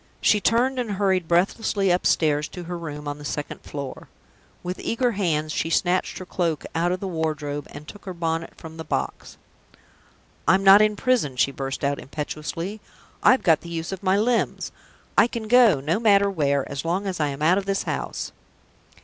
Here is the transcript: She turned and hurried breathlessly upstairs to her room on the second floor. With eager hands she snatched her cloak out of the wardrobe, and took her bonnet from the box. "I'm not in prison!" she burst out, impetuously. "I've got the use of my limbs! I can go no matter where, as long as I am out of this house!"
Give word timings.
She 0.19 0.41
turned 0.41 0.79
and 0.79 0.93
hurried 0.93 1.27
breathlessly 1.27 1.91
upstairs 1.91 2.47
to 2.47 2.63
her 2.63 2.75
room 2.75 3.07
on 3.07 3.19
the 3.19 3.23
second 3.23 3.61
floor. 3.61 4.09
With 4.63 4.79
eager 4.79 5.11
hands 5.11 5.51
she 5.51 5.69
snatched 5.69 6.17
her 6.17 6.25
cloak 6.25 6.65
out 6.73 6.91
of 6.91 6.99
the 6.99 7.07
wardrobe, 7.07 7.67
and 7.69 7.87
took 7.87 8.05
her 8.05 8.13
bonnet 8.15 8.55
from 8.57 8.77
the 8.77 8.83
box. 8.83 9.37
"I'm 10.47 10.63
not 10.63 10.81
in 10.81 10.95
prison!" 10.95 11.35
she 11.35 11.51
burst 11.51 11.83
out, 11.83 11.99
impetuously. 11.99 12.81
"I've 13.21 13.43
got 13.43 13.61
the 13.61 13.69
use 13.69 13.91
of 13.91 14.01
my 14.01 14.17
limbs! 14.17 14.71
I 15.19 15.27
can 15.27 15.47
go 15.47 15.79
no 15.79 15.99
matter 15.99 16.31
where, 16.31 16.67
as 16.67 16.83
long 16.83 17.05
as 17.05 17.19
I 17.19 17.27
am 17.27 17.43
out 17.43 17.59
of 17.59 17.65
this 17.67 17.83
house!" 17.83 18.31